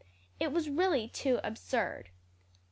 [0.39, 2.09] It was really too absurd."